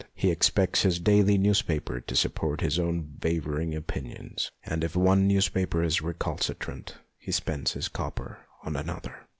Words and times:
He 0.15 0.31
expects 0.31 0.81
his 0.81 0.99
daily 0.99 1.37
newspaper 1.37 2.01
to 2.01 2.15
support 2.15 2.61
his 2.61 2.79
own 2.79 3.19
wavering 3.21 3.75
opinions, 3.75 4.49
and 4.63 4.83
if 4.83 4.95
one 4.95 5.27
newspaper 5.27 5.83
is 5.83 6.01
recalcitrant 6.01 6.95
he 7.19 7.31
spends 7.31 7.73
his 7.73 7.87
copper 7.87 8.39
on 8.63 8.75
another. 8.75 9.27